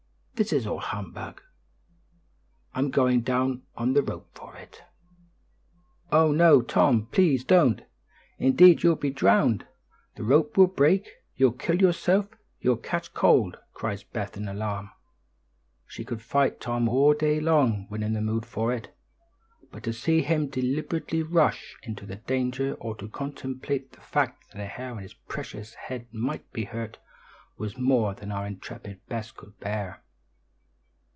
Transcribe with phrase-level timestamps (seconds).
[0.41, 1.39] This is all humbug;
[2.73, 4.81] I'm going down on the rope for it."
[6.11, 7.83] "Oh, no, Tom, please don't.
[8.39, 9.67] Indeed, you'll be drowned;
[10.15, 12.27] the rope will break; you'll kill yourself;
[12.59, 14.89] you'll catch cold," cried Bess, in alarm.
[15.85, 18.97] She could fight Tom all day long, when in the mood for it;
[19.71, 24.65] but to see him deliberately rush into danger, or to contemplate the fact that a
[24.65, 26.97] hair of his precious head might be hurt,
[27.59, 30.01] was more than our intrepid Bess could bear.